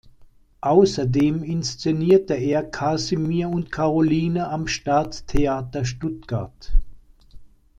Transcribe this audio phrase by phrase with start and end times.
[0.61, 6.73] Außerdem inszenierte er "Kasimir und Karoline" am Staatstheater Stuttgart.